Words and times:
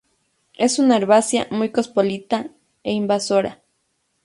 Es 0.55 0.79
una 0.79 0.97
herbácea 0.97 1.45
muy 1.51 1.69
cosmopolita, 1.69 2.49
e 2.81 2.91
invasora. 2.91 3.61